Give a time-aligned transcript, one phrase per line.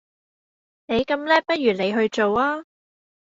[0.87, 2.65] 你咁叻不如你去做吖